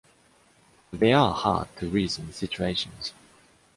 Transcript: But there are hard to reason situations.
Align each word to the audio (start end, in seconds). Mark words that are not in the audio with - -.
But 0.89 0.99
there 1.01 1.15
are 1.15 1.31
hard 1.31 1.67
to 1.77 1.87
reason 1.87 2.33
situations. 2.33 3.13